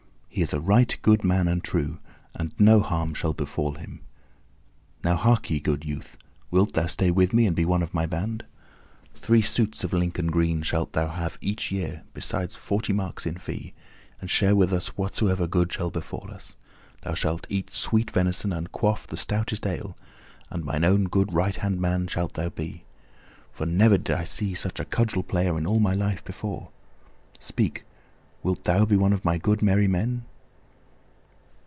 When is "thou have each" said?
10.93-11.69